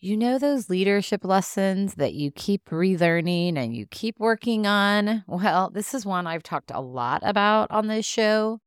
You 0.00 0.16
know 0.16 0.38
those 0.38 0.70
leadership 0.70 1.24
lessons 1.24 1.96
that 1.96 2.14
you 2.14 2.30
keep 2.30 2.66
relearning 2.66 3.56
and 3.56 3.74
you 3.74 3.84
keep 3.84 4.20
working 4.20 4.64
on? 4.64 5.24
Well, 5.26 5.70
this 5.74 5.92
is 5.92 6.06
one 6.06 6.24
I've 6.24 6.44
talked 6.44 6.70
a 6.72 6.80
lot 6.80 7.22
about 7.24 7.72
on 7.72 7.88
this 7.88 8.06
show. 8.06 8.60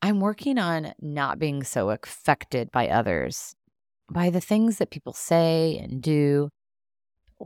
I'm 0.00 0.20
working 0.20 0.56
on 0.56 0.94
not 1.02 1.38
being 1.38 1.64
so 1.64 1.90
affected 1.90 2.72
by 2.72 2.88
others, 2.88 3.56
by 4.10 4.30
the 4.30 4.40
things 4.40 4.78
that 4.78 4.90
people 4.90 5.12
say 5.12 5.78
and 5.82 6.00
do. 6.00 6.48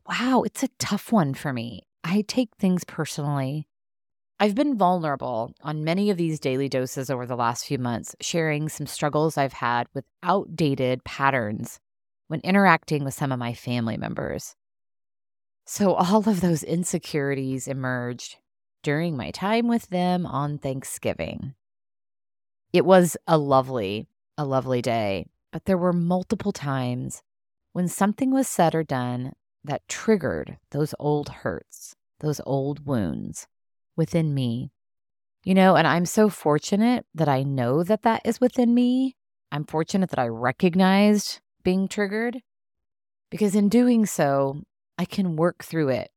Wow, 0.07 0.45
it's 0.46 0.62
a 0.62 0.69
tough 0.79 1.11
one 1.11 1.34
for 1.34 1.53
me. 1.53 1.89
I 2.05 2.23
take 2.29 2.50
things 2.57 2.84
personally. 2.84 3.66
I've 4.39 4.55
been 4.55 4.79
vulnerable 4.79 5.55
on 5.61 5.82
many 5.82 6.09
of 6.11 6.19
these 6.19 6.39
daily 6.39 6.69
doses 6.69 7.11
over 7.11 7.27
the 7.27 7.34
last 7.34 7.66
few 7.66 7.79
months, 7.79 8.14
sharing 8.21 8.69
some 8.69 8.87
struggles 8.87 9.37
I've 9.37 9.55
had 9.55 9.89
with 9.93 10.05
outdated 10.23 11.03
patterns 11.03 11.80
when 12.33 12.41
interacting 12.41 13.05
with 13.05 13.12
some 13.12 13.30
of 13.30 13.39
my 13.39 13.53
family 13.53 13.99
members. 13.99 14.57
So, 15.67 15.93
all 15.93 16.27
of 16.27 16.41
those 16.41 16.63
insecurities 16.63 17.68
emerged 17.68 18.36
during 18.82 19.18
my 19.18 19.31
time 19.31 19.68
with 19.68 19.91
them 19.91 20.25
on 20.25 20.57
Thanksgiving. 20.57 21.53
It 22.72 22.86
was 22.86 23.18
a 23.27 23.36
lovely, 23.36 24.07
a 24.39 24.46
lovely 24.46 24.81
day, 24.81 25.27
but 25.53 25.67
there 25.67 25.77
were 25.77 25.93
multiple 25.93 26.53
times 26.53 27.22
when 27.75 27.86
something 27.86 28.31
was 28.31 28.49
said 28.49 28.75
or 28.75 28.83
done 28.83 29.35
that 29.63 29.86
triggered 29.86 30.57
those 30.71 30.94
old 30.99 31.29
hurts, 31.29 31.96
those 32.20 32.41
old 32.47 32.86
wounds 32.86 33.47
within 33.94 34.33
me. 34.33 34.72
You 35.44 35.53
know, 35.53 35.77
and 35.77 35.86
I'm 35.86 36.06
so 36.06 36.30
fortunate 36.30 37.05
that 37.14 37.28
I 37.28 37.42
know 37.42 37.83
that 37.83 38.05
that 38.05 38.22
is 38.25 38.41
within 38.41 38.72
me. 38.72 39.17
I'm 39.50 39.67
fortunate 39.67 40.08
that 40.08 40.19
I 40.19 40.28
recognized 40.28 41.42
being 41.62 41.89
triggered 41.89 42.42
because 43.30 43.55
in 43.55 43.69
doing 43.69 44.05
so, 44.06 44.62
I 44.98 45.05
can 45.05 45.36
work 45.36 45.64
through 45.64 45.88
it 45.88 46.11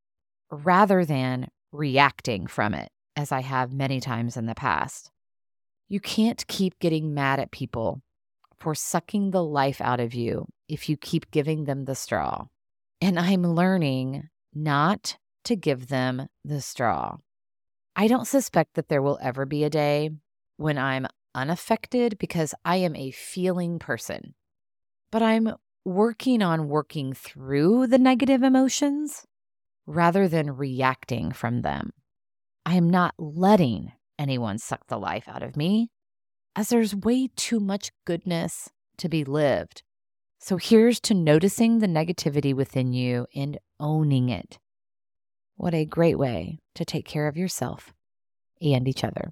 rather 0.51 1.05
than 1.05 1.47
reacting 1.71 2.47
from 2.47 2.73
it, 2.73 2.89
as 3.15 3.31
I 3.31 3.41
have 3.41 3.71
many 3.73 3.99
times 3.99 4.37
in 4.37 4.45
the 4.45 4.55
past. 4.55 5.11
You 5.87 5.99
can't 5.99 6.45
keep 6.47 6.79
getting 6.79 7.13
mad 7.13 7.39
at 7.39 7.51
people 7.51 8.01
for 8.59 8.75
sucking 8.75 9.31
the 9.31 9.43
life 9.43 9.79
out 9.81 9.99
of 9.99 10.13
you 10.13 10.47
if 10.67 10.89
you 10.89 10.97
keep 10.97 11.31
giving 11.31 11.65
them 11.65 11.85
the 11.85 11.95
straw. 11.95 12.45
And 13.01 13.19
I'm 13.19 13.43
learning 13.43 14.29
not 14.53 15.17
to 15.43 15.55
give 15.55 15.87
them 15.87 16.27
the 16.43 16.61
straw. 16.61 17.17
I 17.95 18.07
don't 18.07 18.27
suspect 18.27 18.73
that 18.73 18.89
there 18.89 19.01
will 19.01 19.19
ever 19.21 19.45
be 19.45 19.63
a 19.63 19.69
day 19.69 20.09
when 20.57 20.77
I'm 20.77 21.07
unaffected 21.33 22.17
because 22.17 22.53
I 22.63 22.77
am 22.77 22.95
a 22.95 23.11
feeling 23.11 23.79
person. 23.79 24.33
But 25.15 25.23
I'm 25.23 25.53
working 25.85 26.41
on 26.41 26.67
working 26.67 27.13
through 27.13 27.87
the 27.87 27.97
negative 27.97 28.43
emotions 28.43 29.25
rather 29.85 30.27
than 30.27 30.57
reacting 30.57 31.31
from 31.31 31.61
them. 31.61 31.93
I 32.65 32.75
am 32.75 32.89
not 32.89 33.15
letting 33.17 33.93
anyone 34.19 34.57
suck 34.57 34.87
the 34.87 34.97
life 34.97 35.29
out 35.29 35.41
of 35.41 35.55
me, 35.55 35.89
as 36.53 36.67
there's 36.67 36.93
way 36.93 37.29
too 37.33 37.61
much 37.61 37.93
goodness 38.03 38.71
to 38.97 39.07
be 39.07 39.23
lived. 39.23 39.83
So 40.37 40.57
here's 40.57 40.99
to 40.99 41.13
noticing 41.13 41.79
the 41.79 41.87
negativity 41.87 42.53
within 42.53 42.91
you 42.91 43.25
and 43.33 43.57
owning 43.79 44.27
it. 44.27 44.59
What 45.55 45.73
a 45.73 45.85
great 45.85 46.19
way 46.19 46.59
to 46.73 46.83
take 46.83 47.05
care 47.05 47.29
of 47.29 47.37
yourself 47.37 47.93
and 48.61 48.85
each 48.85 49.05
other. 49.05 49.31